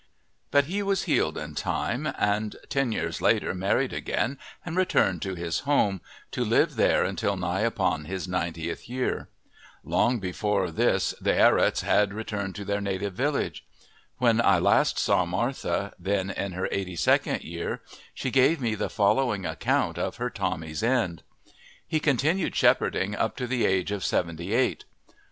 But 0.49 0.63
he 0.63 0.81
was 0.81 1.03
healed 1.03 1.37
in 1.37 1.53
time, 1.53 2.11
and 2.17 2.55
ten 2.69 2.91
years 2.91 3.21
later 3.21 3.53
married 3.53 3.93
again 3.93 4.39
and 4.65 4.75
returned 4.75 5.21
to 5.21 5.35
his 5.35 5.59
home, 5.59 6.01
to 6.31 6.43
live 6.43 6.75
there 6.75 7.03
until 7.03 7.35
nigh 7.37 7.59
upon 7.59 8.05
his 8.05 8.27
ninetieth 8.27 8.89
year. 8.89 9.29
Long 9.83 10.17
before 10.19 10.71
this 10.71 11.13
the 11.21 11.33
Ierats 11.39 11.81
had 11.81 12.15
returned 12.15 12.55
to 12.55 12.65
their 12.65 12.81
native 12.81 13.13
village. 13.13 13.63
When 14.17 14.41
I 14.41 14.57
last 14.57 14.97
saw 14.97 15.23
Martha, 15.27 15.93
then 15.99 16.31
in 16.31 16.53
her 16.53 16.67
eighty 16.71 16.95
second 16.95 17.43
year, 17.43 17.83
she 18.15 18.31
gave 18.31 18.59
me 18.59 18.73
the 18.73 18.89
following 18.89 19.45
account 19.45 19.99
of 19.99 20.15
her 20.15 20.31
Tommy's 20.31 20.81
end. 20.81 21.21
He 21.87 21.99
continued 21.99 22.55
shepherding 22.55 23.15
up 23.15 23.37
to 23.37 23.45
the 23.45 23.67
age 23.67 23.91
of 23.91 24.03
seventy 24.03 24.51
eight. 24.55 24.83